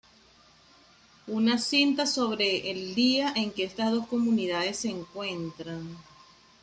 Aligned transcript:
Una 1.27 1.59
cinta 1.59 2.07
sobre 2.07 2.71
el 2.71 2.95
día 2.95 3.31
en 3.35 3.51
que 3.51 3.65
estas 3.65 3.91
dos 3.91 4.07
comunidades 4.07 4.77
se 4.79 4.89
encuentran. 4.89 5.95